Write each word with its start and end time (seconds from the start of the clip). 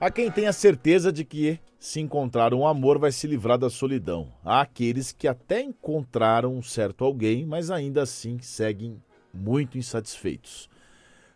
Há 0.00 0.10
quem 0.10 0.28
tenha 0.30 0.52
certeza 0.52 1.12
de 1.12 1.24
que, 1.24 1.58
se 1.78 2.00
encontrar 2.00 2.52
um 2.52 2.66
amor, 2.66 2.98
vai 2.98 3.12
se 3.12 3.28
livrar 3.28 3.56
da 3.56 3.70
solidão. 3.70 4.32
Há 4.44 4.60
aqueles 4.60 5.12
que 5.12 5.28
até 5.28 5.62
encontraram 5.62 6.52
um 6.54 6.62
certo 6.62 7.04
alguém, 7.04 7.46
mas 7.46 7.70
ainda 7.70 8.02
assim 8.02 8.38
seguem 8.40 9.00
muito 9.32 9.78
insatisfeitos. 9.78 10.68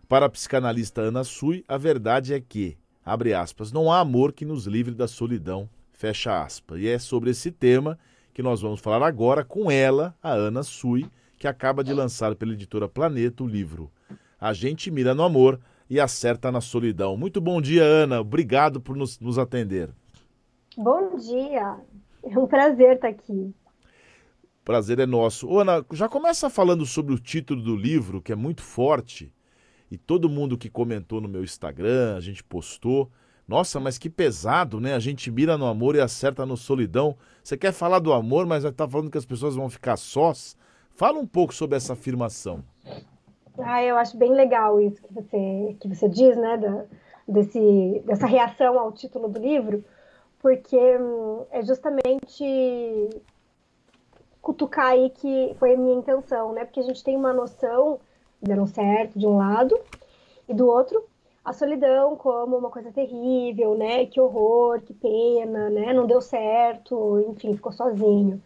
Para 0.08 0.26
a 0.26 0.28
psicanalista 0.28 1.02
Ana 1.02 1.22
Sui, 1.22 1.64
a 1.68 1.78
verdade 1.78 2.34
é 2.34 2.40
que, 2.40 2.76
abre 3.04 3.32
aspas, 3.32 3.70
não 3.70 3.92
há 3.92 4.00
amor 4.00 4.32
que 4.32 4.44
nos 4.44 4.66
livre 4.66 4.94
da 4.94 5.06
solidão, 5.06 5.68
fecha 5.92 6.42
aspas. 6.42 6.80
E 6.80 6.88
é 6.88 6.98
sobre 6.98 7.30
esse 7.30 7.52
tema 7.52 7.96
que 8.34 8.42
nós 8.42 8.60
vamos 8.60 8.80
falar 8.80 9.06
agora 9.06 9.44
com 9.44 9.70
ela, 9.70 10.16
a 10.20 10.32
Ana 10.32 10.64
Sui, 10.64 11.08
que 11.38 11.46
acaba 11.46 11.84
de 11.84 11.94
lançar 11.94 12.34
pela 12.34 12.52
editora 12.52 12.88
Planeta 12.88 13.44
o 13.44 13.46
livro 13.46 13.90
A 14.40 14.52
Gente 14.52 14.90
Mira 14.90 15.14
no 15.14 15.22
Amor 15.22 15.60
e 15.88 15.98
Acerta 15.98 16.52
na 16.52 16.60
Solidão. 16.60 17.16
Muito 17.16 17.40
bom 17.40 17.60
dia, 17.60 17.82
Ana. 17.82 18.20
Obrigado 18.20 18.80
por 18.80 18.96
nos, 18.96 19.18
nos 19.18 19.38
atender. 19.38 19.90
Bom 20.76 21.16
dia. 21.16 21.76
É 22.22 22.38
um 22.38 22.46
prazer 22.46 22.96
estar 22.96 23.08
aqui. 23.08 23.54
Prazer 24.64 24.98
é 24.98 25.06
nosso. 25.06 25.48
Ô, 25.48 25.60
Ana, 25.60 25.84
já 25.92 26.08
começa 26.08 26.50
falando 26.50 26.84
sobre 26.84 27.14
o 27.14 27.18
título 27.18 27.62
do 27.62 27.74
livro, 27.74 28.20
que 28.20 28.32
é 28.32 28.36
muito 28.36 28.62
forte, 28.62 29.32
e 29.90 29.96
todo 29.96 30.28
mundo 30.28 30.58
que 30.58 30.68
comentou 30.68 31.20
no 31.20 31.28
meu 31.28 31.42
Instagram, 31.42 32.16
a 32.16 32.20
gente 32.20 32.44
postou. 32.44 33.10
Nossa, 33.46 33.80
mas 33.80 33.96
que 33.96 34.10
pesado, 34.10 34.78
né? 34.78 34.94
A 34.94 34.98
gente 34.98 35.30
mira 35.30 35.56
no 35.56 35.64
amor 35.64 35.96
e 35.96 36.00
acerta 36.00 36.44
no 36.44 36.54
solidão. 36.54 37.16
Você 37.42 37.56
quer 37.56 37.72
falar 37.72 37.98
do 37.98 38.12
amor, 38.12 38.44
mas 38.46 38.62
está 38.62 38.86
falando 38.86 39.10
que 39.10 39.16
as 39.16 39.24
pessoas 39.24 39.54
vão 39.54 39.70
ficar 39.70 39.96
sós? 39.96 40.54
Fala 40.90 41.18
um 41.18 41.26
pouco 41.26 41.54
sobre 41.54 41.76
essa 41.76 41.94
afirmação. 41.94 42.62
Ah, 43.60 43.82
eu 43.82 43.96
acho 43.96 44.16
bem 44.16 44.32
legal 44.32 44.80
isso 44.80 45.02
que 45.02 45.12
você, 45.12 45.76
que 45.80 45.88
você 45.88 46.08
diz, 46.08 46.36
né, 46.36 46.56
da, 46.56 46.84
desse, 47.26 48.02
dessa 48.06 48.26
reação 48.26 48.78
ao 48.78 48.92
título 48.92 49.28
do 49.28 49.38
livro, 49.38 49.84
porque 50.40 50.76
hum, 50.76 51.44
é 51.50 51.62
justamente 51.62 53.08
cutucar 54.40 54.92
aí 54.92 55.10
que 55.10 55.54
foi 55.58 55.74
a 55.74 55.76
minha 55.76 55.96
intenção, 55.96 56.52
né, 56.52 56.64
porque 56.64 56.80
a 56.80 56.84
gente 56.84 57.02
tem 57.02 57.16
uma 57.16 57.32
noção, 57.32 58.00
deram 58.40 58.66
certo 58.66 59.18
de 59.18 59.26
um 59.26 59.36
lado, 59.36 59.78
e 60.48 60.54
do 60.54 60.66
outro, 60.66 61.04
a 61.44 61.52
solidão 61.52 62.16
como 62.16 62.56
uma 62.56 62.70
coisa 62.70 62.92
terrível, 62.92 63.76
né, 63.76 64.06
que 64.06 64.20
horror, 64.20 64.80
que 64.80 64.94
pena, 64.94 65.68
né, 65.68 65.92
não 65.92 66.06
deu 66.06 66.20
certo, 66.20 67.20
enfim, 67.28 67.54
ficou 67.54 67.72
sozinho. 67.72 68.40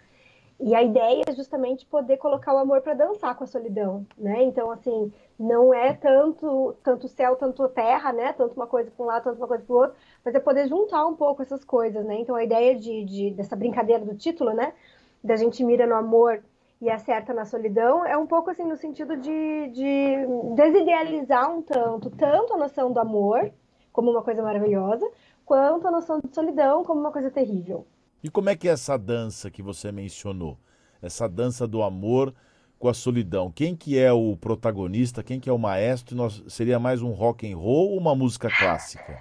E 0.64 0.76
a 0.76 0.82
ideia 0.82 1.24
é 1.26 1.32
justamente 1.32 1.84
poder 1.84 2.18
colocar 2.18 2.54
o 2.54 2.58
amor 2.58 2.82
para 2.82 2.94
dançar 2.94 3.34
com 3.36 3.42
a 3.42 3.46
solidão, 3.48 4.06
né? 4.16 4.44
Então, 4.44 4.70
assim, 4.70 5.12
não 5.36 5.74
é 5.74 5.92
tanto 5.92 6.76
tanto 6.84 7.08
céu, 7.08 7.34
tanto 7.34 7.68
terra, 7.68 8.12
né? 8.12 8.32
Tanto 8.32 8.54
uma 8.54 8.66
coisa 8.68 8.88
para 8.88 9.04
um 9.04 9.08
lado, 9.08 9.24
tanto 9.24 9.38
uma 9.38 9.48
coisa 9.48 9.64
para 9.64 9.74
o 9.74 9.78
outro, 9.78 9.96
mas 10.24 10.34
é 10.36 10.38
poder 10.38 10.68
juntar 10.68 11.04
um 11.06 11.16
pouco 11.16 11.42
essas 11.42 11.64
coisas, 11.64 12.04
né? 12.04 12.14
Então, 12.20 12.36
a 12.36 12.44
ideia 12.44 12.76
de, 12.78 13.04
de, 13.04 13.30
dessa 13.32 13.56
brincadeira 13.56 14.04
do 14.04 14.14
título, 14.14 14.52
né? 14.52 14.72
Da 15.22 15.34
gente 15.34 15.64
mira 15.64 15.84
no 15.84 15.96
amor 15.96 16.44
e 16.80 16.88
acerta 16.90 17.34
na 17.34 17.44
solidão, 17.44 18.04
é 18.04 18.16
um 18.16 18.26
pouco 18.26 18.50
assim 18.50 18.64
no 18.64 18.76
sentido 18.76 19.16
de, 19.16 19.68
de 19.68 20.16
desidealizar 20.54 21.50
um 21.50 21.62
tanto, 21.62 22.10
tanto 22.10 22.54
a 22.54 22.56
noção 22.56 22.92
do 22.92 23.00
amor 23.00 23.52
como 23.92 24.10
uma 24.12 24.22
coisa 24.22 24.42
maravilhosa, 24.42 25.08
quanto 25.44 25.88
a 25.88 25.90
noção 25.90 26.20
de 26.20 26.32
solidão 26.34 26.84
como 26.84 27.00
uma 27.00 27.12
coisa 27.12 27.30
terrível. 27.32 27.84
E 28.22 28.30
como 28.30 28.48
é 28.48 28.54
que 28.54 28.68
é 28.68 28.72
essa 28.72 28.96
dança 28.96 29.50
que 29.50 29.60
você 29.60 29.90
mencionou? 29.90 30.56
Essa 31.02 31.28
dança 31.28 31.66
do 31.66 31.82
amor 31.82 32.32
com 32.78 32.88
a 32.88 32.94
solidão. 32.94 33.50
Quem 33.50 33.74
que 33.74 33.98
é 33.98 34.12
o 34.12 34.36
protagonista? 34.36 35.24
Quem 35.24 35.40
que 35.40 35.50
é 35.50 35.52
o 35.52 35.58
maestro? 35.58 36.14
Nós, 36.14 36.40
seria 36.46 36.78
mais 36.78 37.02
um 37.02 37.10
rock 37.10 37.50
and 37.50 37.56
roll 37.56 37.90
ou 37.90 37.98
uma 37.98 38.14
música 38.14 38.48
clássica? 38.48 39.18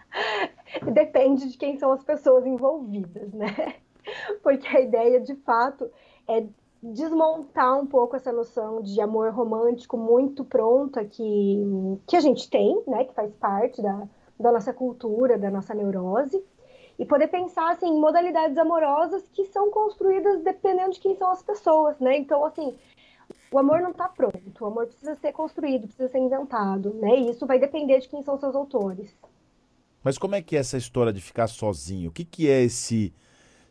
Depende 0.92 1.48
de 1.48 1.56
quem 1.56 1.78
são 1.78 1.92
as 1.92 2.04
pessoas 2.04 2.44
envolvidas, 2.44 3.32
né? 3.32 3.76
Porque 4.42 4.68
a 4.68 4.80
ideia, 4.80 5.18
de 5.18 5.34
fato, 5.36 5.90
é 6.28 6.44
desmontar 6.82 7.78
um 7.80 7.86
pouco 7.86 8.16
essa 8.16 8.32
noção 8.32 8.82
de 8.82 9.00
amor 9.00 9.32
romântico 9.32 9.96
muito 9.96 10.44
pronta 10.44 11.06
que, 11.06 11.58
que 12.06 12.16
a 12.16 12.20
gente 12.20 12.50
tem, 12.50 12.82
né? 12.86 13.04
Que 13.04 13.14
faz 13.14 13.32
parte 13.36 13.80
da, 13.80 14.06
da 14.38 14.52
nossa 14.52 14.74
cultura, 14.74 15.38
da 15.38 15.50
nossa 15.50 15.74
neurose 15.74 16.42
e 17.00 17.06
poder 17.06 17.28
pensar 17.28 17.72
assim, 17.72 17.86
em 17.86 17.98
modalidades 17.98 18.58
amorosas 18.58 19.26
que 19.32 19.46
são 19.46 19.70
construídas 19.70 20.42
dependendo 20.42 20.92
de 20.92 21.00
quem 21.00 21.16
são 21.16 21.30
as 21.30 21.42
pessoas, 21.42 21.98
né? 21.98 22.18
Então, 22.18 22.44
assim, 22.44 22.76
o 23.50 23.58
amor 23.58 23.80
não 23.80 23.90
está 23.90 24.06
pronto, 24.06 24.38
o 24.60 24.66
amor 24.66 24.86
precisa 24.86 25.16
ser 25.16 25.32
construído, 25.32 25.86
precisa 25.86 26.08
ser 26.08 26.18
inventado, 26.18 26.92
né? 26.92 27.18
E 27.18 27.30
isso 27.30 27.46
vai 27.46 27.58
depender 27.58 28.00
de 28.00 28.08
quem 28.08 28.22
são 28.22 28.38
seus 28.38 28.54
autores. 28.54 29.16
Mas 30.04 30.18
como 30.18 30.34
é 30.34 30.42
que 30.42 30.54
é 30.54 30.58
essa 30.58 30.76
história 30.76 31.10
de 31.10 31.22
ficar 31.22 31.46
sozinho? 31.46 32.10
O 32.10 32.12
que, 32.12 32.22
que 32.22 32.50
é 32.50 32.62
esse. 32.62 33.14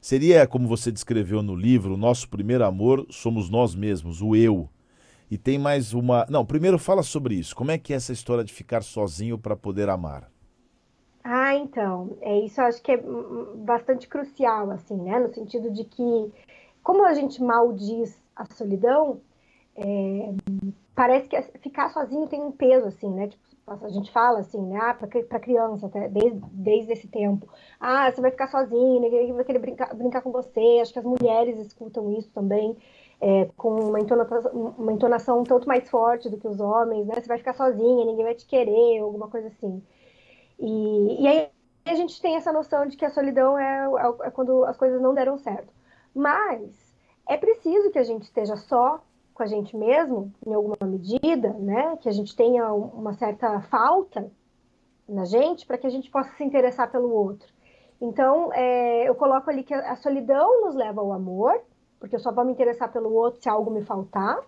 Seria, 0.02 0.48
como 0.48 0.68
você 0.68 0.92
descreveu 0.92 1.44
no 1.44 1.56
livro, 1.56 1.94
o 1.94 1.98
nosso 1.98 2.28
primeiro 2.30 2.66
amor 2.66 3.06
somos 3.12 3.48
nós 3.48 3.76
mesmos, 3.76 4.24
o 4.24 4.36
eu. 4.36 4.68
E 5.30 5.38
tem 5.38 5.60
mais 5.60 5.94
uma. 5.94 6.26
Não, 6.32 6.44
primeiro 6.44 6.80
fala 6.80 7.04
sobre 7.04 7.36
isso. 7.36 7.56
Como 7.56 7.70
é 7.70 7.78
que 7.78 7.94
é 7.94 7.96
essa 7.96 8.12
história 8.12 8.44
de 8.44 8.52
ficar 8.52 8.82
sozinho 8.82 9.38
para 9.38 9.56
poder 9.56 9.88
amar? 9.88 10.32
Ah, 11.24 11.54
então, 11.56 12.18
é 12.22 12.40
isso 12.40 12.60
eu 12.62 12.66
acho 12.66 12.82
que 12.82 12.92
é 12.92 12.98
bastante 13.58 14.08
crucial, 14.08 14.72
assim, 14.72 14.96
né? 15.02 15.20
No 15.20 15.34
sentido 15.34 15.70
de 15.72 15.84
que, 15.84 16.04
como 16.84 17.06
a 17.06 17.14
gente 17.14 17.42
maldiz 17.44 18.18
a 18.36 18.46
solidão, 18.46 19.22
é, 19.76 20.34
parece 20.96 21.28
que 21.30 21.42
ficar 21.60 21.90
sozinho 21.92 22.28
tem 22.28 22.42
um 22.42 22.52
peso, 22.52 22.88
assim, 22.88 23.10
né? 23.14 23.28
Tipo, 23.30 23.44
a 23.86 23.90
gente 23.90 24.12
fala 24.12 24.40
assim, 24.40 24.62
né? 24.68 24.80
Ah, 24.82 24.94
para 24.96 25.40
criança, 25.40 25.88
até, 25.88 26.10
desde, 26.10 26.40
desde 26.52 26.94
esse 26.94 27.08
tempo. 27.08 27.48
Ah, 27.80 28.12
você 28.12 28.22
vai 28.22 28.32
ficar 28.32 28.48
sozinho, 28.48 29.02
ninguém 29.02 29.34
vai 29.34 29.46
querer 29.46 29.60
brincar, 29.60 29.94
brincar 29.96 30.22
com 30.22 30.32
você. 30.32 30.80
Acho 30.82 30.94
que 30.94 31.00
as 31.00 31.06
mulheres 31.06 31.60
escutam 31.60 32.12
isso 32.14 32.32
também, 32.34 32.78
é, 33.22 33.46
com 33.58 33.72
uma 33.90 34.00
entonação, 34.00 34.52
uma 34.78 34.94
entonação 34.94 35.42
um 35.42 35.44
tanto 35.44 35.68
mais 35.68 35.90
forte 35.90 36.30
do 36.30 36.38
que 36.38 36.48
os 36.48 36.60
homens, 36.60 37.08
né? 37.08 37.16
Você 37.16 37.28
vai 37.28 37.38
ficar 37.38 37.54
sozinha, 37.54 38.06
ninguém 38.06 38.26
vai 38.26 38.36
te 38.36 38.46
querer, 38.48 39.00
alguma 39.00 39.30
coisa 39.30 39.48
assim. 39.50 39.82
E, 40.60 41.24
e 41.24 41.28
aí 41.28 41.50
a 41.86 41.96
gente 41.96 42.22
tem 42.22 42.36
essa 42.36 42.52
noção 42.52 42.86
de 42.86 42.98
que 42.98 43.06
a 43.06 43.10
solidão 43.10 43.58
é, 43.58 43.86
é, 43.86 44.28
é 44.28 44.32
quando 44.32 44.66
as 44.66 44.78
coisas 44.78 45.02
não 45.02 45.14
deram 45.14 45.38
certo. 45.38 45.74
Mas 46.14 46.96
é 47.28 47.38
preciso 47.38 47.92
que 47.92 48.00
a 48.00 48.04
gente 48.04 48.24
esteja 48.24 48.56
só 48.56 49.02
com 49.34 49.44
a 49.44 49.48
gente 49.48 49.76
mesmo, 49.78 50.34
em 50.46 50.54
alguma 50.54 50.76
medida, 50.84 51.54
né? 51.54 51.98
Que 52.02 52.10
a 52.10 52.12
gente 52.12 52.36
tenha 52.36 52.74
uma 52.74 53.14
certa 53.14 53.62
falta 53.62 54.30
na 55.08 55.24
gente 55.26 55.66
para 55.66 55.78
que 55.78 55.88
a 55.88 55.90
gente 55.90 56.12
possa 56.12 56.30
se 56.36 56.44
interessar 56.44 56.92
pelo 56.92 57.10
outro. 57.10 57.48
Então, 58.02 58.52
é, 58.54 59.08
eu 59.08 59.16
coloco 59.16 59.50
ali 59.50 59.64
que 59.64 59.74
a 59.74 59.96
solidão 59.96 60.62
nos 60.62 60.76
leva 60.76 61.02
ao 61.02 61.14
amor, 61.14 61.62
porque 62.00 62.16
eu 62.16 62.20
só 62.20 62.34
vou 62.34 62.46
me 62.46 62.52
interessar 62.52 62.92
pelo 62.92 63.14
outro 63.14 63.42
se 63.42 63.50
algo 63.50 63.72
me 63.72 63.84
faltar. 63.84 64.40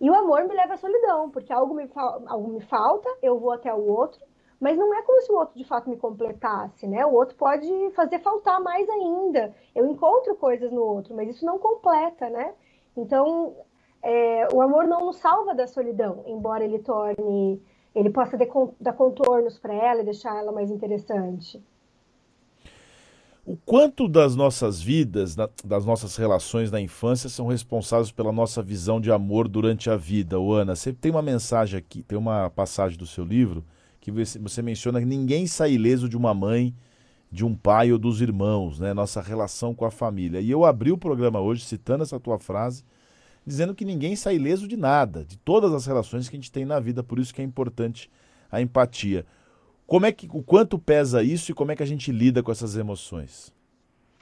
E 0.00 0.10
o 0.10 0.14
amor 0.14 0.44
me 0.44 0.54
leva 0.54 0.74
à 0.74 0.76
solidão, 0.76 1.30
porque 1.30 1.52
algo 1.52 1.74
me, 1.74 1.90
algo 1.94 2.48
me 2.48 2.60
falta, 2.60 3.08
eu 3.22 3.38
vou 3.38 3.52
até 3.52 3.72
o 3.72 3.86
outro 3.86 4.20
mas 4.60 4.76
não 4.76 4.94
é 4.94 5.02
como 5.02 5.22
se 5.22 5.32
o 5.32 5.36
outro 5.36 5.58
de 5.58 5.64
fato 5.64 5.88
me 5.88 5.96
completasse, 5.96 6.86
né? 6.86 7.04
O 7.06 7.14
outro 7.14 7.34
pode 7.36 7.66
fazer 7.96 8.18
faltar 8.18 8.60
mais 8.60 8.86
ainda. 8.90 9.54
Eu 9.74 9.86
encontro 9.86 10.36
coisas 10.36 10.70
no 10.70 10.82
outro, 10.82 11.16
mas 11.16 11.30
isso 11.30 11.46
não 11.46 11.58
completa, 11.58 12.28
né? 12.28 12.52
Então, 12.94 13.56
é, 14.02 14.48
o 14.52 14.60
amor 14.60 14.86
não 14.86 15.06
nos 15.06 15.16
salva 15.16 15.54
da 15.54 15.66
solidão, 15.66 16.22
embora 16.26 16.62
ele 16.62 16.78
torne, 16.80 17.62
ele 17.94 18.10
possa 18.10 18.36
dar 18.78 18.92
contornos 18.92 19.58
para 19.58 19.72
ela 19.72 20.02
e 20.02 20.04
deixar 20.04 20.36
ela 20.36 20.52
mais 20.52 20.70
interessante. 20.70 21.62
O 23.46 23.56
quanto 23.64 24.06
das 24.06 24.36
nossas 24.36 24.82
vidas, 24.82 25.34
das 25.64 25.86
nossas 25.86 26.14
relações 26.16 26.70
na 26.70 26.78
infância 26.78 27.30
são 27.30 27.46
responsáveis 27.46 28.12
pela 28.12 28.30
nossa 28.30 28.62
visão 28.62 29.00
de 29.00 29.10
amor 29.10 29.48
durante 29.48 29.88
a 29.88 29.96
vida, 29.96 30.36
Ana? 30.36 30.76
Você 30.76 30.92
tem 30.92 31.10
uma 31.10 31.22
mensagem 31.22 31.78
aqui, 31.78 32.02
tem 32.02 32.18
uma 32.18 32.50
passagem 32.50 32.98
do 32.98 33.06
seu 33.06 33.24
livro 33.24 33.64
que 34.00 34.10
você 34.10 34.62
menciona 34.62 34.98
que 34.98 35.06
ninguém 35.06 35.46
sai 35.46 35.72
ileso 35.72 36.08
de 36.08 36.16
uma 36.16 36.32
mãe, 36.32 36.74
de 37.30 37.44
um 37.44 37.54
pai 37.54 37.92
ou 37.92 37.98
dos 37.98 38.20
irmãos, 38.20 38.80
né? 38.80 38.94
Nossa 38.94 39.20
relação 39.20 39.74
com 39.74 39.84
a 39.84 39.90
família. 39.90 40.40
E 40.40 40.50
eu 40.50 40.64
abri 40.64 40.90
o 40.90 40.98
programa 40.98 41.40
hoje 41.40 41.64
citando 41.64 42.02
essa 42.02 42.18
tua 42.18 42.38
frase, 42.38 42.82
dizendo 43.46 43.74
que 43.74 43.84
ninguém 43.84 44.16
sai 44.16 44.36
ileso 44.36 44.66
de 44.66 44.76
nada, 44.76 45.24
de 45.24 45.36
todas 45.38 45.72
as 45.74 45.86
relações 45.86 46.28
que 46.28 46.36
a 46.36 46.38
gente 46.38 46.50
tem 46.50 46.64
na 46.64 46.80
vida, 46.80 47.02
por 47.02 47.18
isso 47.18 47.34
que 47.34 47.42
é 47.42 47.44
importante 47.44 48.10
a 48.50 48.60
empatia. 48.60 49.26
Como 49.86 50.06
é 50.06 50.12
que 50.12 50.28
o 50.32 50.42
quanto 50.42 50.78
pesa 50.78 51.22
isso 51.22 51.50
e 51.50 51.54
como 51.54 51.72
é 51.72 51.76
que 51.76 51.82
a 51.82 51.86
gente 51.86 52.10
lida 52.10 52.42
com 52.42 52.50
essas 52.50 52.76
emoções? 52.76 53.52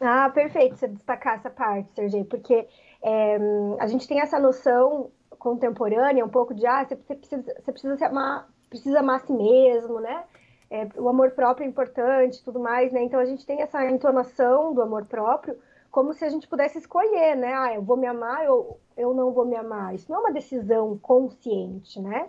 Ah, 0.00 0.30
perfeito 0.30 0.76
você 0.76 0.88
destacar 0.88 1.34
essa 1.34 1.50
parte, 1.50 1.92
Sergei, 1.94 2.24
porque 2.24 2.66
é, 3.02 3.38
a 3.80 3.86
gente 3.86 4.06
tem 4.06 4.20
essa 4.20 4.38
noção 4.38 5.10
contemporânea, 5.38 6.24
um 6.24 6.28
pouco 6.28 6.54
de 6.54 6.66
ah, 6.66 6.84
você 6.84 6.96
precisa, 6.96 7.42
você 7.42 7.72
precisa 7.72 7.96
se 7.96 8.04
amar 8.04 8.48
precisa 8.68 9.00
amar 9.00 9.16
a 9.16 9.26
si 9.26 9.32
mesmo, 9.32 10.00
né? 10.00 10.24
É, 10.70 10.86
o 10.96 11.08
amor 11.08 11.30
próprio 11.30 11.64
é 11.64 11.68
importante 11.68 12.44
tudo 12.44 12.60
mais, 12.60 12.92
né? 12.92 13.02
Então 13.02 13.18
a 13.18 13.24
gente 13.24 13.46
tem 13.46 13.62
essa 13.62 13.84
entonação 13.86 14.74
do 14.74 14.82
amor 14.82 15.06
próprio 15.06 15.56
como 15.90 16.12
se 16.12 16.24
a 16.24 16.28
gente 16.28 16.46
pudesse 16.46 16.78
escolher, 16.78 17.34
né? 17.36 17.54
Ah, 17.54 17.74
eu 17.74 17.82
vou 17.82 17.96
me 17.96 18.06
amar 18.06 18.48
ou 18.50 18.78
eu 18.96 19.14
não 19.14 19.32
vou 19.32 19.46
me 19.46 19.56
amar. 19.56 19.94
Isso 19.94 20.10
não 20.10 20.18
é 20.18 20.20
uma 20.20 20.32
decisão 20.32 20.98
consciente, 20.98 22.00
né? 22.00 22.28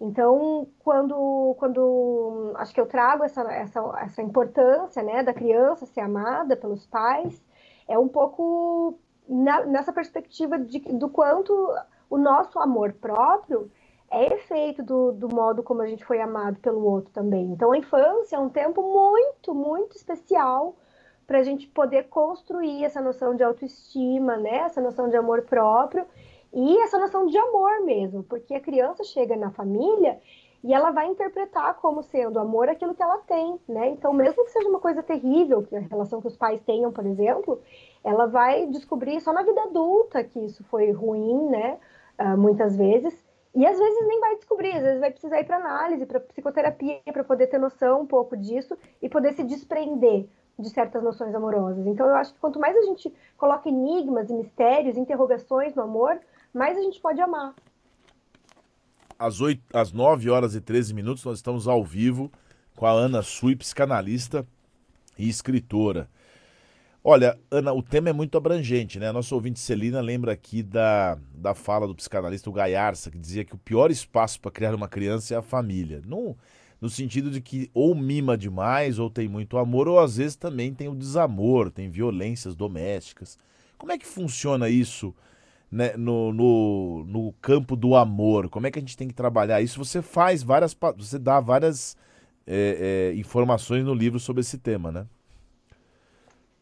Então, 0.00 0.68
quando, 0.78 1.56
quando 1.58 2.52
acho 2.56 2.72
que 2.72 2.80
eu 2.80 2.86
trago 2.86 3.24
essa, 3.24 3.42
essa, 3.52 3.80
essa 4.00 4.22
importância 4.22 5.02
né, 5.02 5.24
da 5.24 5.34
criança 5.34 5.86
ser 5.86 6.00
amada 6.00 6.56
pelos 6.56 6.86
pais, 6.86 7.42
é 7.88 7.98
um 7.98 8.08
pouco 8.08 8.96
na, 9.28 9.64
nessa 9.66 9.92
perspectiva 9.92 10.58
de, 10.58 10.78
do 10.78 11.08
quanto 11.08 11.52
o 12.08 12.16
nosso 12.16 12.58
amor 12.60 12.92
próprio 12.92 13.70
é 14.10 14.34
efeito 14.34 14.82
do, 14.82 15.12
do 15.12 15.28
modo 15.28 15.62
como 15.62 15.82
a 15.82 15.86
gente 15.86 16.04
foi 16.04 16.20
amado 16.20 16.58
pelo 16.60 16.84
outro 16.84 17.12
também. 17.12 17.44
Então, 17.52 17.72
a 17.72 17.78
infância 17.78 18.36
é 18.36 18.38
um 18.38 18.48
tempo 18.48 18.82
muito, 18.82 19.54
muito 19.54 19.96
especial 19.96 20.76
para 21.26 21.40
a 21.40 21.42
gente 21.42 21.66
poder 21.68 22.04
construir 22.08 22.84
essa 22.84 23.02
noção 23.02 23.34
de 23.34 23.42
autoestima, 23.42 24.36
né? 24.36 24.60
essa 24.60 24.80
noção 24.80 25.08
de 25.10 25.16
amor 25.16 25.42
próprio 25.42 26.06
e 26.52 26.78
essa 26.82 26.98
noção 26.98 27.26
de 27.26 27.36
amor 27.36 27.84
mesmo, 27.84 28.22
porque 28.22 28.54
a 28.54 28.60
criança 28.60 29.04
chega 29.04 29.36
na 29.36 29.50
família 29.50 30.18
e 30.64 30.72
ela 30.72 30.90
vai 30.90 31.06
interpretar 31.06 31.74
como 31.74 32.02
sendo 32.02 32.38
amor 32.38 32.68
aquilo 32.68 32.94
que 32.94 33.02
ela 33.02 33.18
tem, 33.18 33.60
né? 33.68 33.90
Então, 33.90 34.12
mesmo 34.12 34.44
que 34.44 34.50
seja 34.50 34.68
uma 34.68 34.80
coisa 34.80 35.02
terrível, 35.02 35.62
que 35.62 35.76
a 35.76 35.80
relação 35.80 36.20
que 36.20 36.26
os 36.26 36.36
pais 36.36 36.60
tenham, 36.62 36.90
por 36.90 37.06
exemplo, 37.06 37.60
ela 38.02 38.26
vai 38.26 38.66
descobrir 38.66 39.20
só 39.20 39.32
na 39.32 39.42
vida 39.42 39.62
adulta 39.62 40.24
que 40.24 40.40
isso 40.40 40.64
foi 40.64 40.90
ruim, 40.90 41.48
né? 41.48 41.78
Uh, 42.18 42.36
muitas 42.36 42.76
vezes. 42.76 43.27
E 43.58 43.66
às 43.66 43.76
vezes 43.76 44.06
nem 44.06 44.20
vai 44.20 44.36
descobrir, 44.36 44.70
às 44.70 44.82
vezes 44.84 45.00
vai 45.00 45.10
precisar 45.10 45.40
ir 45.40 45.44
para 45.44 45.56
análise, 45.56 46.06
para 46.06 46.20
psicoterapia, 46.20 47.00
para 47.12 47.24
poder 47.24 47.48
ter 47.48 47.58
noção 47.58 48.02
um 48.02 48.06
pouco 48.06 48.36
disso 48.36 48.78
e 49.02 49.08
poder 49.08 49.32
se 49.32 49.42
desprender 49.42 50.28
de 50.56 50.70
certas 50.70 51.02
noções 51.02 51.34
amorosas. 51.34 51.84
Então, 51.84 52.06
eu 52.06 52.14
acho 52.14 52.32
que 52.32 52.38
quanto 52.38 52.60
mais 52.60 52.76
a 52.76 52.82
gente 52.82 53.12
coloca 53.36 53.68
enigmas 53.68 54.30
e 54.30 54.32
mistérios, 54.32 54.96
interrogações 54.96 55.74
no 55.74 55.82
amor, 55.82 56.20
mais 56.54 56.78
a 56.78 56.80
gente 56.82 57.00
pode 57.00 57.20
amar. 57.20 57.52
Às, 59.18 59.40
8, 59.40 59.60
às 59.74 59.90
9 59.90 60.30
horas 60.30 60.54
e 60.54 60.60
13 60.60 60.94
minutos, 60.94 61.24
nós 61.24 61.38
estamos 61.38 61.66
ao 61.66 61.82
vivo 61.82 62.30
com 62.76 62.86
a 62.86 62.92
Ana 62.92 63.22
Sui, 63.22 63.56
psicanalista 63.56 64.46
e 65.18 65.28
escritora. 65.28 66.08
Olha, 67.10 67.38
Ana, 67.50 67.72
o 67.72 67.82
tema 67.82 68.10
é 68.10 68.12
muito 68.12 68.36
abrangente, 68.36 68.98
né? 68.98 69.10
Nosso 69.10 69.34
ouvinte 69.34 69.58
Celina 69.58 69.98
lembra 69.98 70.30
aqui 70.30 70.62
da, 70.62 71.16
da 71.32 71.54
fala 71.54 71.86
do 71.86 71.94
psicanalista 71.94 72.50
o 72.50 72.52
Gaiarsa, 72.52 73.10
que 73.10 73.16
dizia 73.16 73.46
que 73.46 73.54
o 73.54 73.58
pior 73.58 73.90
espaço 73.90 74.38
para 74.38 74.50
criar 74.50 74.74
uma 74.74 74.86
criança 74.86 75.32
é 75.32 75.38
a 75.38 75.40
família. 75.40 76.02
No, 76.04 76.36
no 76.78 76.90
sentido 76.90 77.30
de 77.30 77.40
que 77.40 77.70
ou 77.72 77.94
mima 77.94 78.36
demais, 78.36 78.98
ou 78.98 79.08
tem 79.08 79.26
muito 79.26 79.56
amor, 79.56 79.88
ou 79.88 79.98
às 79.98 80.18
vezes 80.18 80.36
também 80.36 80.74
tem 80.74 80.86
o 80.86 80.94
desamor, 80.94 81.70
tem 81.70 81.88
violências 81.88 82.54
domésticas. 82.54 83.38
Como 83.78 83.90
é 83.90 83.96
que 83.96 84.06
funciona 84.06 84.68
isso 84.68 85.14
né, 85.72 85.96
no, 85.96 86.30
no, 86.30 87.04
no, 87.08 87.32
campo 87.40 87.74
do 87.74 87.96
amor? 87.96 88.50
Como 88.50 88.66
é 88.66 88.70
que 88.70 88.78
a 88.78 88.82
gente 88.82 88.98
tem 88.98 89.08
que 89.08 89.14
trabalhar 89.14 89.62
isso? 89.62 89.82
Você 89.82 90.02
faz 90.02 90.42
várias. 90.42 90.76
Você 90.98 91.18
dá 91.18 91.40
várias 91.40 91.96
é, 92.46 93.12
é, 93.14 93.18
informações 93.18 93.82
no 93.82 93.94
livro 93.94 94.20
sobre 94.20 94.42
esse 94.42 94.58
tema, 94.58 94.92
né? 94.92 95.06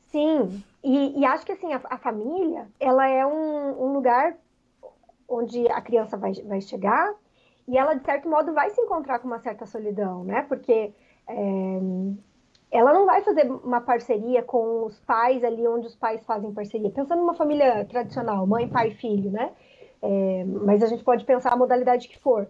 Sim, 0.06 0.62
e, 0.82 1.20
e 1.20 1.24
acho 1.24 1.44
que 1.44 1.52
assim, 1.52 1.72
a, 1.72 1.80
a, 1.84 1.98
família 1.98 2.68
ela 2.78 3.08
é 3.08 3.26
um, 3.26 3.84
um 3.84 3.92
lugar 3.92 4.36
onde 5.28 5.66
a 5.68 5.80
criança 5.80 6.16
vai, 6.16 6.32
vai 6.32 6.60
chegar 6.60 7.14
e 7.68 7.76
ela, 7.76 7.94
de 7.94 8.04
certo 8.04 8.28
modo, 8.28 8.52
vai 8.52 8.70
se 8.70 8.80
encontrar 8.80 9.18
com 9.18 9.26
uma 9.26 9.40
certa 9.40 9.66
solidão, 9.66 10.22
né? 10.22 10.42
Porque 10.42 10.92
é, 11.28 11.80
ela 12.70 12.92
não 12.92 13.04
vai 13.04 13.22
fazer 13.22 13.50
uma 13.50 13.80
parceria 13.80 14.42
com 14.42 14.84
os 14.84 15.00
pais 15.00 15.42
ali 15.42 15.66
onde 15.66 15.86
os 15.88 15.96
pais 15.96 16.24
fazem 16.24 16.52
parceria. 16.52 16.90
Pensando 16.90 17.18
numa 17.20 17.34
família 17.34 17.84
tradicional, 17.84 18.46
mãe, 18.46 18.68
pai, 18.68 18.92
filho, 18.92 19.30
né? 19.30 19.50
É, 20.00 20.44
mas 20.44 20.82
a 20.82 20.86
gente 20.86 21.02
pode 21.02 21.24
pensar 21.24 21.52
a 21.52 21.56
modalidade 21.56 22.06
que 22.06 22.18
for, 22.18 22.46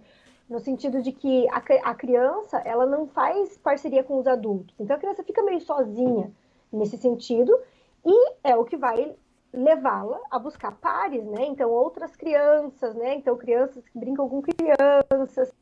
no 0.50 0.58
sentido 0.60 1.00
de 1.00 1.12
que 1.12 1.48
a, 1.48 1.62
a, 1.90 1.94
criança 1.94 2.58
ela 2.58 2.84
não 2.84 3.06
faz 3.06 3.56
parceria 3.56 4.04
com 4.04 4.18
os 4.18 4.26
adultos. 4.26 4.74
Então 4.78 4.96
a 4.96 4.98
criança 4.98 5.22
fica 5.22 5.42
meio 5.42 5.60
sozinha 5.60 6.30
nesse 6.72 6.96
sentido 6.96 7.56
e 8.04 8.32
é 8.44 8.56
o 8.56 8.64
que 8.64 8.76
vai 8.76 9.14
levá-la 9.52 10.20
a 10.30 10.38
buscar 10.38 10.72
pares, 10.72 11.24
né? 11.24 11.46
Então 11.46 11.70
outras 11.70 12.14
crianças, 12.14 12.94
né? 12.94 13.14
Então 13.14 13.36
crianças 13.36 13.88
que 13.88 13.98
brincam 13.98 14.28
com 14.28 14.42
crianças 14.42 15.52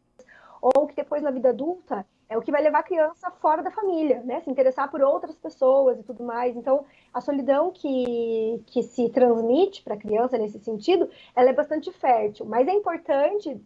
ou 0.61 0.87
que 0.87 0.97
depois 0.97 1.23
na 1.23 1.31
vida 1.31 1.51
adulta 1.51 2.05
é 2.29 2.39
o 2.39 2.43
que 2.43 2.51
vai 2.51 2.63
levar 2.63 2.81
a 2.81 2.85
criança 2.85 3.31
fora 3.31 3.63
da 3.63 3.71
família, 3.71 4.23
né? 4.25 4.41
Se 4.41 4.51
interessar 4.51 4.91
por 4.91 5.03
outras 5.03 5.37
pessoas 5.37 6.01
e 6.01 6.03
tudo 6.03 6.25
mais. 6.25 6.57
Então, 6.57 6.85
a 7.13 7.21
solidão 7.21 7.71
que, 7.71 8.63
que 8.67 8.83
se 8.83 9.09
transmite 9.11 9.83
para 9.83 9.95
a 9.95 9.99
criança 9.99 10.39
nesse 10.39 10.59
sentido, 10.59 11.09
ela 11.37 11.51
é 11.51 11.53
bastante 11.53 11.93
fértil. 11.93 12.47
Mas 12.47 12.67
é 12.67 12.73
importante 12.73 13.61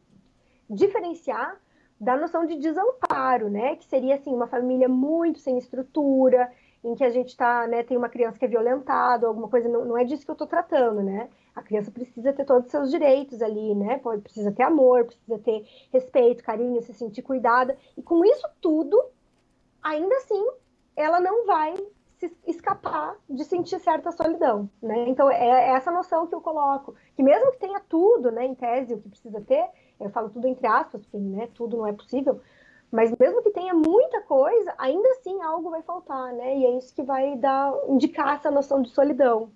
diferenciar 0.68 1.58
da 2.00 2.16
noção 2.16 2.46
de 2.46 2.56
desamparo, 2.56 3.48
né? 3.48 3.76
Que 3.76 3.86
seria 3.86 4.16
assim 4.16 4.34
uma 4.34 4.48
família 4.48 4.88
muito 4.88 5.38
sem 5.38 5.56
estrutura, 5.56 6.50
em 6.82 6.94
que 6.94 7.04
a 7.04 7.10
gente 7.10 7.36
tá, 7.36 7.66
né, 7.66 7.82
tem 7.82 7.96
uma 7.96 8.08
criança 8.08 8.38
que 8.38 8.44
é 8.44 8.48
violentada, 8.48 9.26
alguma 9.26 9.48
coisa, 9.48 9.68
não, 9.68 9.84
não 9.84 9.98
é 9.98 10.04
disso 10.04 10.24
que 10.24 10.30
eu 10.30 10.34
estou 10.34 10.46
tratando, 10.46 11.02
né? 11.02 11.28
A 11.54 11.62
criança 11.62 11.90
precisa 11.90 12.32
ter 12.32 12.44
todos 12.44 12.66
os 12.66 12.70
seus 12.70 12.90
direitos 12.90 13.42
ali, 13.42 13.74
né? 13.74 14.00
Precisa 14.22 14.52
ter 14.52 14.62
amor, 14.62 15.04
precisa 15.04 15.38
ter 15.38 15.66
respeito, 15.92 16.44
carinho, 16.44 16.80
se 16.82 16.94
sentir 16.94 17.22
cuidada. 17.22 17.76
E 17.96 18.02
com 18.02 18.24
isso 18.24 18.48
tudo, 18.60 19.02
ainda 19.82 20.14
assim, 20.16 20.44
ela 20.96 21.18
não 21.18 21.46
vai 21.46 21.74
se 22.18 22.36
escapar 22.46 23.16
de 23.30 23.44
sentir 23.44 23.78
certa 23.78 24.10
solidão, 24.10 24.68
né? 24.82 25.08
Então 25.08 25.30
é, 25.30 25.36
é 25.36 25.70
essa 25.70 25.90
noção 25.90 26.26
que 26.26 26.34
eu 26.34 26.40
coloco, 26.40 26.94
que 27.16 27.22
mesmo 27.22 27.52
que 27.52 27.58
tenha 27.58 27.80
tudo, 27.88 28.30
né, 28.32 28.44
em 28.44 28.54
tese, 28.54 28.94
o 28.94 29.00
que 29.00 29.08
precisa 29.08 29.40
ter, 29.40 29.68
eu 30.00 30.10
falo 30.10 30.28
tudo 30.28 30.46
entre 30.46 30.66
aspas, 30.66 31.00
porque 31.02 31.16
né, 31.16 31.48
tudo 31.54 31.76
não 31.76 31.86
é 31.86 31.92
possível, 31.92 32.40
mas 32.90 33.14
mesmo 33.18 33.42
que 33.42 33.50
tenha 33.50 33.74
muita 33.74 34.22
coisa, 34.22 34.74
ainda 34.78 35.08
assim 35.10 35.40
algo 35.42 35.70
vai 35.70 35.82
faltar, 35.82 36.32
né? 36.32 36.56
E 36.56 36.64
é 36.64 36.78
isso 36.78 36.94
que 36.94 37.02
vai 37.02 37.36
dar, 37.36 37.72
indicar 37.88 38.36
essa 38.36 38.50
noção 38.50 38.82
de 38.82 38.90
solidão. 38.90 39.50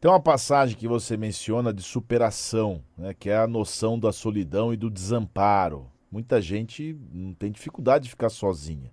Tem 0.00 0.10
uma 0.10 0.20
passagem 0.20 0.76
que 0.76 0.88
você 0.88 1.16
menciona 1.16 1.74
de 1.74 1.82
superação, 1.82 2.82
né, 2.96 3.12
que 3.12 3.28
é 3.28 3.36
a 3.36 3.46
noção 3.46 3.98
da 3.98 4.12
solidão 4.12 4.72
e 4.72 4.76
do 4.76 4.88
desamparo. 4.88 5.90
Muita 6.10 6.40
gente 6.40 6.98
não 7.12 7.34
tem 7.34 7.52
dificuldade 7.52 8.04
de 8.04 8.10
ficar 8.10 8.30
sozinha. 8.30 8.90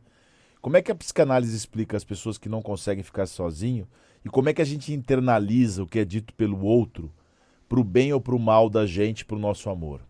Como 0.62 0.76
é 0.76 0.82
que 0.82 0.92
a 0.92 0.96
psicanálise 0.96 1.56
explica 1.56 1.96
as 1.96 2.04
pessoas 2.04 2.38
que 2.38 2.50
não 2.50 2.62
conseguem 2.62 3.04
ficar 3.04 3.26
sozinho 3.26 3.88
e 4.26 4.30
como 4.30 4.50
é 4.50 4.54
que 4.54 4.62
a 4.62 4.66
gente 4.66 4.92
internaliza 4.92 5.82
o 5.82 5.88
que 5.88 6.00
é 6.00 6.04
dito 6.04 6.34
pelo 6.34 6.62
outro 6.66 7.10
para 7.70 7.80
o 7.80 7.84
bem 7.84 8.12
ou 8.12 8.20
para 8.20 8.36
o 8.36 8.40
mal 8.40 8.70
da 8.70 8.86
gente, 8.86 9.24
para 9.24 9.38
o 9.38 9.40
nosso 9.40 9.70
amor? 9.70 10.02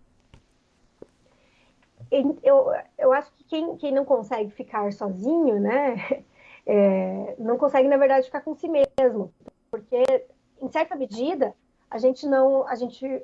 Eu, 2.12 2.72
eu 2.98 3.12
acho 3.12 3.32
que 3.34 3.44
quem, 3.46 3.76
quem 3.78 3.92
não 3.92 4.06
consegue 4.06 4.50
ficar 4.52 4.92
sozinho, 4.94 5.60
né, 5.60 6.24
é, 6.66 7.36
não 7.38 7.58
consegue, 7.58 7.88
na 7.88 7.98
verdade, 7.98 8.26
ficar 8.26 8.42
com 8.42 8.56
si 8.56 8.68
mesmo. 8.68 9.34
Porque 9.70 10.26
em 10.62 10.70
certa 10.70 10.96
medida, 10.96 11.54
a 11.90 11.98
gente 11.98 12.26
não, 12.28 12.68
a 12.68 12.76
gente, 12.76 13.24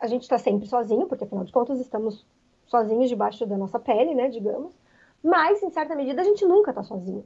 a 0.00 0.06
gente 0.06 0.22
está 0.22 0.38
sempre 0.38 0.66
sozinho, 0.66 1.06
porque 1.06 1.24
afinal 1.24 1.44
de 1.44 1.52
contas 1.52 1.80
estamos 1.80 2.26
sozinhos 2.66 3.08
debaixo 3.08 3.46
da 3.46 3.56
nossa 3.56 3.78
pele, 3.78 4.14
né, 4.14 4.28
digamos. 4.28 4.74
Mas 5.22 5.62
em 5.62 5.70
certa 5.70 5.94
medida 5.94 6.20
a 6.20 6.24
gente 6.24 6.44
nunca 6.44 6.70
está 6.70 6.82
sozinho, 6.82 7.24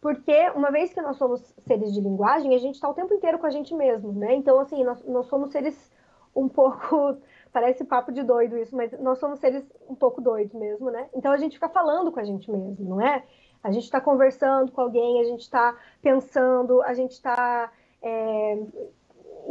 porque 0.00 0.50
uma 0.50 0.70
vez 0.70 0.92
que 0.92 1.00
nós 1.00 1.16
somos 1.16 1.40
seres 1.66 1.92
de 1.92 2.00
linguagem, 2.00 2.54
a 2.54 2.58
gente 2.58 2.74
está 2.74 2.88
o 2.88 2.94
tempo 2.94 3.14
inteiro 3.14 3.38
com 3.38 3.46
a 3.46 3.50
gente 3.50 3.74
mesmo, 3.74 4.12
né? 4.12 4.34
Então 4.34 4.58
assim, 4.58 4.82
nós, 4.82 5.04
nós 5.04 5.26
somos 5.26 5.50
seres 5.50 5.90
um 6.34 6.48
pouco 6.48 7.16
parece 7.58 7.84
papo 7.84 8.12
de 8.12 8.22
doido 8.22 8.56
isso, 8.56 8.76
mas 8.76 8.92
nós 9.00 9.18
somos 9.18 9.40
seres 9.40 9.64
um 9.88 9.94
pouco 9.94 10.20
doidos 10.20 10.54
mesmo, 10.54 10.90
né? 10.90 11.08
Então 11.12 11.32
a 11.32 11.36
gente 11.36 11.54
fica 11.54 11.68
falando 11.68 12.12
com 12.12 12.20
a 12.20 12.24
gente 12.24 12.48
mesmo, 12.48 12.76
não 12.80 13.00
é? 13.00 13.24
A 13.64 13.72
gente 13.72 13.82
está 13.82 14.00
conversando 14.00 14.70
com 14.70 14.80
alguém, 14.80 15.20
a 15.20 15.24
gente 15.24 15.40
está 15.40 15.76
pensando, 16.00 16.80
a 16.82 16.94
gente 16.94 17.10
está 17.10 17.72
é, 18.00 18.58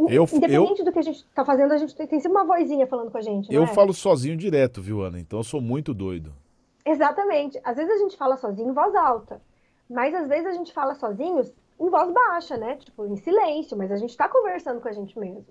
eu, 0.07 0.23
Independente 0.31 0.79
eu, 0.79 0.85
do 0.85 0.91
que 0.93 0.99
a 0.99 1.03
gente 1.03 1.17
está 1.17 1.43
fazendo, 1.43 1.73
a 1.73 1.77
gente 1.77 1.93
tem, 1.93 2.07
tem 2.07 2.19
sempre 2.21 2.37
uma 2.37 2.45
vozinha 2.45 2.87
falando 2.87 3.11
com 3.11 3.17
a 3.17 3.21
gente. 3.21 3.53
Eu 3.53 3.63
é? 3.63 3.67
falo 3.67 3.93
sozinho 3.93 4.37
direto, 4.37 4.81
viu, 4.81 5.01
Ana? 5.01 5.19
Então 5.19 5.39
eu 5.39 5.43
sou 5.43 5.59
muito 5.59 5.93
doido. 5.93 6.31
Exatamente. 6.85 7.59
Às 7.61 7.75
vezes 7.75 7.91
a 7.91 7.97
gente 7.97 8.15
fala 8.15 8.37
sozinho 8.37 8.69
em 8.69 8.73
voz 8.73 8.95
alta, 8.95 9.41
mas 9.89 10.15
às 10.15 10.29
vezes 10.29 10.45
a 10.45 10.53
gente 10.53 10.71
fala 10.71 10.95
sozinho 10.95 11.41
em 11.77 11.89
voz 11.89 12.09
baixa, 12.13 12.55
né? 12.55 12.77
Tipo, 12.77 13.05
em 13.05 13.17
silêncio, 13.17 13.77
mas 13.77 13.91
a 13.91 13.97
gente 13.97 14.11
está 14.11 14.29
conversando 14.29 14.79
com 14.79 14.87
a 14.87 14.93
gente 14.93 15.19
mesmo. 15.19 15.45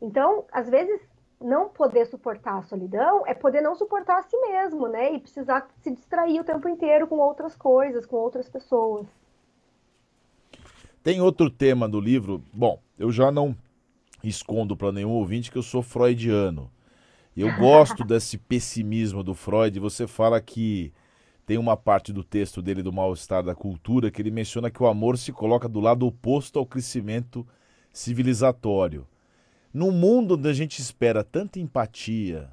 Então, 0.00 0.44
às 0.52 0.68
vezes, 0.68 1.00
não 1.40 1.68
poder 1.68 2.06
suportar 2.06 2.58
a 2.58 2.62
solidão 2.62 3.26
é 3.26 3.34
poder 3.34 3.60
não 3.60 3.74
suportar 3.74 4.18
a 4.18 4.22
si 4.22 4.36
mesmo, 4.36 4.88
né? 4.88 5.14
E 5.14 5.20
precisar 5.20 5.68
se 5.80 5.90
distrair 5.90 6.40
o 6.40 6.44
tempo 6.44 6.68
inteiro 6.68 7.06
com 7.06 7.18
outras 7.18 7.54
coisas, 7.54 8.04
com 8.04 8.16
outras 8.16 8.48
pessoas. 8.48 9.06
Tem 11.02 11.20
outro 11.20 11.48
tema 11.48 11.88
do 11.88 12.00
livro. 12.00 12.42
Bom, 12.52 12.80
eu 12.98 13.10
já 13.12 13.30
não 13.30 13.56
escondo 14.22 14.76
para 14.76 14.92
nenhum 14.92 15.12
ouvinte 15.12 15.50
que 15.50 15.58
eu 15.58 15.62
sou 15.62 15.82
freudiano. 15.82 16.70
Eu 17.36 17.54
gosto 17.56 18.02
desse 18.04 18.36
pessimismo 18.36 19.22
do 19.22 19.34
Freud. 19.34 19.78
Você 19.78 20.06
fala 20.08 20.40
que 20.40 20.92
tem 21.46 21.56
uma 21.56 21.76
parte 21.76 22.12
do 22.12 22.24
texto 22.24 22.60
dele 22.60 22.82
do 22.82 22.92
mal-estar 22.92 23.44
da 23.44 23.54
cultura 23.54 24.10
que 24.10 24.20
ele 24.20 24.30
menciona 24.30 24.70
que 24.70 24.82
o 24.82 24.86
amor 24.86 25.16
se 25.16 25.32
coloca 25.32 25.68
do 25.68 25.80
lado 25.80 26.06
oposto 26.06 26.58
ao 26.58 26.66
crescimento 26.66 27.46
civilizatório. 27.92 29.06
Num 29.72 29.90
mundo 29.90 30.34
onde 30.34 30.48
a 30.48 30.52
gente 30.52 30.80
espera 30.80 31.22
tanta 31.22 31.58
empatia, 31.58 32.50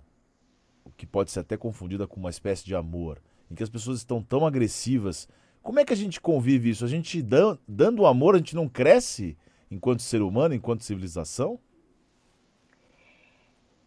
que 0.97 1.05
pode 1.05 1.31
ser 1.31 1.41
até 1.41 1.57
confundida 1.57 2.07
com 2.07 2.19
uma 2.19 2.29
espécie 2.29 2.65
de 2.65 2.75
amor, 2.75 3.21
em 3.49 3.55
que 3.55 3.63
as 3.63 3.69
pessoas 3.69 3.99
estão 3.99 4.21
tão 4.21 4.45
agressivas. 4.45 5.27
Como 5.61 5.79
é 5.79 5.85
que 5.85 5.93
a 5.93 5.97
gente 5.97 6.19
convive 6.21 6.69
isso? 6.69 6.85
A 6.85 6.87
gente 6.87 7.21
dando 7.67 8.05
amor, 8.05 8.35
a 8.35 8.37
gente 8.37 8.55
não 8.55 8.67
cresce 8.67 9.37
enquanto 9.69 10.01
ser 10.01 10.21
humano, 10.21 10.53
enquanto 10.53 10.83
civilização? 10.83 11.59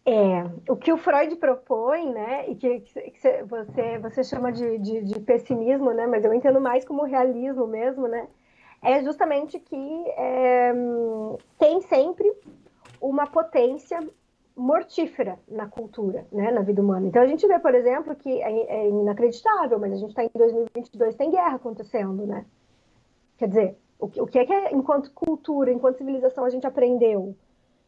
É, 0.05 0.43
o 0.67 0.75
que 0.75 0.91
o 0.91 0.97
Freud 0.97 1.35
propõe, 1.35 2.11
né, 2.11 2.49
e 2.49 2.55
que, 2.55 2.79
que 2.79 3.43
você, 3.43 3.99
você 3.99 4.23
chama 4.23 4.51
de, 4.51 4.79
de, 4.79 5.03
de, 5.03 5.19
pessimismo, 5.19 5.91
né, 5.91 6.07
mas 6.07 6.25
eu 6.25 6.33
entendo 6.33 6.59
mais 6.59 6.83
como 6.83 7.03
realismo 7.03 7.67
mesmo, 7.67 8.07
né, 8.07 8.27
é 8.81 9.03
justamente 9.03 9.59
que 9.59 10.05
é, 10.17 10.73
tem 11.59 11.81
sempre 11.81 12.27
uma 13.01 13.27
potência 13.27 13.99
mortífera 14.55 15.39
na 15.47 15.67
cultura, 15.67 16.27
né, 16.31 16.51
na 16.51 16.61
vida 16.61 16.81
humana. 16.81 17.07
Então 17.07 17.21
a 17.21 17.27
gente 17.27 17.47
vê, 17.47 17.57
por 17.59 17.73
exemplo, 17.73 18.15
que 18.15 18.29
é, 18.41 18.81
é 18.81 18.89
inacreditável, 18.89 19.79
mas 19.79 19.93
a 19.93 19.95
gente 19.95 20.09
está 20.09 20.23
em 20.23 20.29
2022, 20.35 21.15
tem 21.15 21.31
guerra 21.31 21.55
acontecendo, 21.55 22.25
né? 22.25 22.45
Quer 23.37 23.47
dizer, 23.47 23.77
o 23.97 24.07
que, 24.09 24.21
o 24.21 24.27
que 24.27 24.39
é 24.39 24.45
que, 24.45 24.75
enquanto 24.75 25.13
cultura, 25.13 25.71
enquanto 25.71 25.97
civilização, 25.97 26.43
a 26.43 26.49
gente 26.49 26.67
aprendeu? 26.67 27.35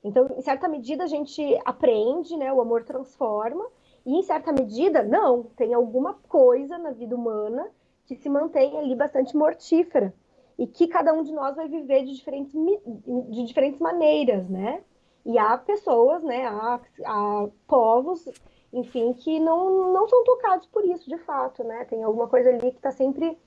Então, 0.04 0.28
em 0.38 0.42
certa 0.42 0.68
medida, 0.68 1.04
a 1.04 1.08
gente 1.08 1.42
aprende, 1.66 2.36
né? 2.38 2.52
O 2.54 2.62
amor 2.62 2.84
transforma, 2.84 3.66
e 4.06 4.18
em 4.18 4.24
certa 4.24 4.52
medida, 4.52 5.04
não, 5.04 5.44
tem 5.56 5.74
alguma 5.74 6.14
coisa 6.28 6.78
na 6.78 6.92
vida 6.92 7.16
humana 7.16 7.70
que 8.06 8.16
se 8.16 8.30
mantém 8.30 8.78
ali 8.78 8.96
bastante 8.96 9.36
mortífera 9.36 10.14
e 10.58 10.66
que 10.66 10.88
cada 10.88 11.14
um 11.14 11.24
de 11.24 11.32
nós 11.34 11.56
vai 11.56 11.68
viver 11.68 12.04
de 12.04 12.14
diferentes, 12.14 12.54
de 12.54 13.44
diferentes 13.44 13.80
maneiras, 13.80 14.50
né? 14.50 14.84
E 15.26 15.38
há 15.38 15.58
pessoas, 15.58 16.24
né? 16.24 16.46
Há, 16.48 16.80
há 17.06 17.48
povos, 17.68 18.28
enfim, 18.74 19.14
que 19.14 19.40
não, 19.40 19.94
não 19.94 20.08
são 20.08 20.24
tocados 20.24 20.66
por 20.68 20.84
isso, 20.86 21.10
de 21.10 21.18
fato, 21.20 21.64
né? 21.64 21.86
Tem 21.86 22.04
alguma 22.04 22.28
coisa 22.28 22.50
ali 22.50 22.72
que 22.72 22.78
está 22.78 22.92
sempre 22.92 23.38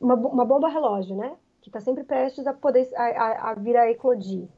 uma, 0.00 0.14
uma 0.14 0.44
bomba 0.44 0.68
relógio, 0.68 1.16
né? 1.16 1.36
Que 1.60 1.68
está 1.68 1.80
sempre 1.80 2.04
prestes 2.04 2.46
a 2.46 2.54
poder 2.54 2.88
a, 2.96 3.02
a, 3.02 3.50
a 3.50 3.54
vir 3.54 3.76
a 3.76 3.90
eclodir. 3.90 4.48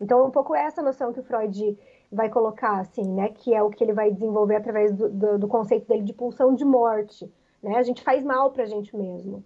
Então, 0.00 0.20
é 0.20 0.24
um 0.24 0.30
pouco 0.30 0.54
essa 0.54 0.82
noção 0.82 1.12
que 1.12 1.20
o 1.20 1.24
Freud 1.24 1.78
vai 2.12 2.28
colocar, 2.28 2.80
assim, 2.80 3.04
né? 3.12 3.30
Que 3.30 3.54
é 3.54 3.62
o 3.62 3.70
que 3.70 3.82
ele 3.82 3.92
vai 3.92 4.10
desenvolver 4.12 4.56
através 4.56 4.92
do, 4.92 5.08
do, 5.08 5.38
do 5.38 5.48
conceito 5.48 5.88
dele 5.88 6.02
de 6.02 6.12
pulsão 6.12 6.54
de 6.54 6.64
morte. 6.64 7.30
Né? 7.62 7.76
A 7.76 7.82
gente 7.82 8.02
faz 8.02 8.22
mal 8.22 8.50
para 8.50 8.64
a 8.64 8.66
gente 8.66 8.94
mesmo. 8.96 9.42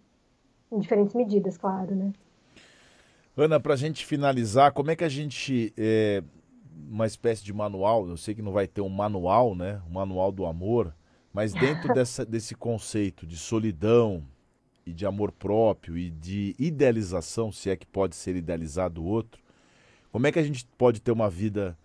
Em 0.71 0.79
diferentes 0.79 1.15
medidas, 1.15 1.57
claro, 1.57 1.95
né? 1.95 2.13
Ana, 3.37 3.61
para 3.61 3.75
a 3.75 3.77
gente 3.77 4.05
finalizar, 4.05 4.73
como 4.73 4.91
é 4.91 4.97
que 4.97 5.05
a 5.05 5.09
gente. 5.09 5.73
É, 5.79 6.23
uma 6.91 7.07
espécie 7.07 7.45
de 7.45 7.53
manual, 7.53 8.09
eu 8.09 8.17
sei 8.17 8.35
que 8.35 8.43
não 8.43 8.53
vai 8.53 8.67
ter 8.67 8.81
um 8.81 8.89
manual, 8.89 9.55
né? 9.55 9.81
Um 9.89 9.95
manual 9.95 10.31
do 10.31 10.47
amor, 10.47 10.95
mas 11.33 11.53
dentro 11.53 11.93
dessa, 11.95 12.25
desse 12.25 12.55
conceito 12.55 13.27
de 13.27 13.37
solidão 13.37 14.23
e 14.87 14.93
de 14.93 15.05
amor 15.05 15.33
próprio 15.33 15.99
e 15.99 16.11
de 16.11 16.55
idealização, 16.59 17.51
se 17.51 17.71
é 17.71 17.77
que 17.77 17.87
pode 17.87 18.15
ser 18.15 18.37
idealizado 18.37 19.03
o 19.03 19.07
outro, 19.07 19.41
como 20.13 20.27
é 20.27 20.33
que 20.33 20.39
a 20.39 20.43
gente 20.43 20.67
pode 20.79 21.01
ter 21.01 21.13
uma 21.13 21.29
vida 21.29 21.77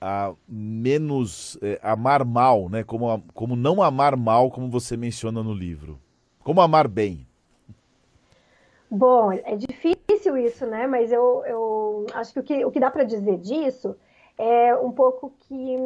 a 0.00 0.32
menos 0.48 1.58
é, 1.60 1.80
amar 1.82 2.24
mal, 2.24 2.68
né? 2.68 2.84
Como, 2.84 3.22
como 3.34 3.56
não 3.56 3.82
amar 3.82 4.16
mal, 4.16 4.50
como 4.50 4.68
você 4.68 4.96
menciona 4.96 5.42
no 5.42 5.52
livro. 5.52 5.98
Como 6.44 6.60
amar 6.60 6.86
bem. 6.86 7.26
Bom, 8.90 9.32
é 9.32 9.56
difícil 9.56 10.36
isso, 10.36 10.66
né? 10.66 10.86
Mas 10.86 11.10
eu, 11.10 11.42
eu 11.46 12.06
acho 12.14 12.32
que 12.32 12.40
o 12.40 12.42
que, 12.42 12.64
o 12.64 12.70
que 12.70 12.80
dá 12.80 12.90
para 12.90 13.04
dizer 13.04 13.38
disso 13.38 13.96
é 14.38 14.74
um 14.76 14.92
pouco 14.92 15.32
que 15.40 15.76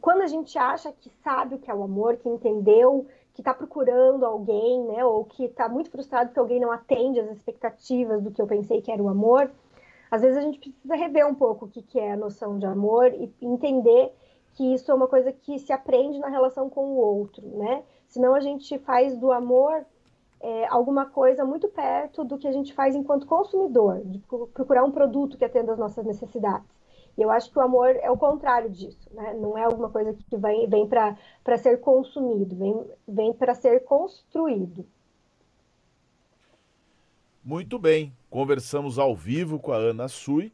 quando 0.00 0.22
a 0.22 0.26
gente 0.26 0.58
acha 0.58 0.90
que 0.92 1.10
sabe 1.22 1.56
o 1.56 1.58
que 1.58 1.70
é 1.70 1.74
o 1.74 1.82
amor, 1.82 2.16
que 2.16 2.28
entendeu, 2.28 3.06
que 3.34 3.42
está 3.42 3.52
procurando 3.52 4.24
alguém, 4.24 4.82
né? 4.84 5.04
Ou 5.04 5.24
que 5.24 5.44
está 5.44 5.68
muito 5.68 5.90
frustrado 5.90 6.32
que 6.32 6.38
alguém 6.38 6.58
não 6.58 6.72
atende 6.72 7.20
às 7.20 7.30
expectativas 7.30 8.22
do 8.22 8.30
que 8.30 8.40
eu 8.40 8.46
pensei 8.46 8.80
que 8.80 8.90
era 8.90 9.02
o 9.02 9.08
amor, 9.08 9.50
às 10.10 10.22
vezes 10.22 10.38
a 10.38 10.42
gente 10.42 10.58
precisa 10.58 10.94
rever 10.94 11.26
um 11.26 11.34
pouco 11.34 11.66
o 11.66 11.68
que, 11.68 11.82
que 11.82 11.98
é 11.98 12.12
a 12.12 12.16
noção 12.16 12.58
de 12.58 12.66
amor 12.66 13.12
e 13.14 13.32
entender 13.40 14.12
que 14.54 14.74
isso 14.74 14.90
é 14.90 14.94
uma 14.94 15.08
coisa 15.08 15.32
que 15.32 15.58
se 15.58 15.72
aprende 15.72 16.18
na 16.18 16.28
relação 16.28 16.68
com 16.68 16.84
o 16.84 16.96
outro, 16.96 17.46
né? 17.56 17.82
Senão 18.08 18.34
a 18.34 18.40
gente 18.40 18.78
faz 18.80 19.16
do 19.16 19.32
amor 19.32 19.86
é, 20.40 20.66
alguma 20.68 21.06
coisa 21.06 21.44
muito 21.44 21.68
perto 21.68 22.24
do 22.24 22.36
que 22.36 22.46
a 22.46 22.52
gente 22.52 22.74
faz 22.74 22.94
enquanto 22.94 23.26
consumidor, 23.26 24.02
de 24.04 24.18
procurar 24.52 24.84
um 24.84 24.90
produto 24.90 25.38
que 25.38 25.44
atenda 25.44 25.72
às 25.72 25.78
nossas 25.78 26.04
necessidades. 26.04 26.81
E 27.16 27.22
eu 27.22 27.30
acho 27.30 27.50
que 27.50 27.58
o 27.58 27.62
amor 27.62 27.90
é 27.96 28.10
o 28.10 28.16
contrário 28.16 28.70
disso, 28.70 29.08
né? 29.12 29.34
Não 29.34 29.56
é 29.56 29.64
alguma 29.64 29.90
coisa 29.90 30.14
que 30.14 30.36
vem, 30.36 30.68
vem 30.68 30.86
para 30.86 31.58
ser 31.58 31.78
consumido, 31.80 32.56
vem, 32.56 32.84
vem 33.06 33.32
para 33.32 33.54
ser 33.54 33.84
construído. 33.84 34.86
Muito 37.44 37.78
bem, 37.78 38.12
conversamos 38.30 38.98
ao 38.98 39.14
vivo 39.14 39.58
com 39.58 39.72
a 39.72 39.76
Ana 39.76 40.08
Sui, 40.08 40.52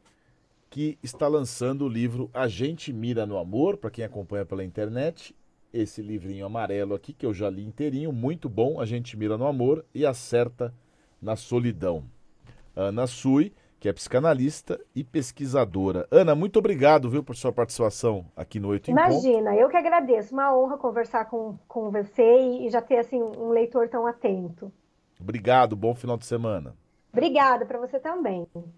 que 0.70 0.98
está 1.02 1.28
lançando 1.28 1.84
o 1.84 1.88
livro 1.88 2.30
A 2.34 2.48
Gente 2.48 2.92
Mira 2.92 3.24
no 3.26 3.38
Amor, 3.38 3.76
para 3.76 3.90
quem 3.90 4.04
acompanha 4.04 4.44
pela 4.44 4.64
internet. 4.64 5.36
Esse 5.72 6.00
livrinho 6.00 6.46
amarelo 6.46 6.94
aqui, 6.94 7.12
que 7.12 7.26
eu 7.26 7.34
já 7.34 7.48
li 7.50 7.62
inteirinho, 7.62 8.10
muito 8.10 8.48
bom. 8.48 8.80
A 8.80 8.86
Gente 8.86 9.16
Mira 9.16 9.36
no 9.36 9.46
Amor 9.46 9.84
e 9.94 10.04
Acerta 10.06 10.74
na 11.20 11.36
Solidão. 11.36 12.04
Ana 12.74 13.06
Sui, 13.06 13.52
que 13.80 13.88
é 13.88 13.92
psicanalista 13.92 14.78
e 14.94 15.04
pesquisadora. 15.04 16.06
Ana, 16.10 16.34
muito 16.34 16.58
obrigado, 16.58 17.08
viu, 17.08 17.22
por 17.22 17.36
sua 17.36 17.52
participação 17.52 18.26
aqui 18.36 18.58
no 18.58 18.68
Oito 18.68 18.90
Imagina, 18.90 19.54
eu 19.54 19.68
que 19.68 19.76
agradeço. 19.76 20.34
Uma 20.34 20.56
honra 20.56 20.76
conversar 20.76 21.26
com, 21.26 21.56
com 21.68 21.90
você 21.90 22.38
e 22.60 22.68
já 22.70 22.82
ter 22.82 22.98
assim 22.98 23.22
um 23.22 23.50
leitor 23.50 23.88
tão 23.88 24.06
atento. 24.06 24.72
Obrigado, 25.20 25.76
bom 25.76 25.94
final 25.94 26.16
de 26.16 26.26
semana. 26.26 26.74
Obrigada 27.12 27.64
para 27.64 27.78
você 27.78 27.98
também. 27.98 28.46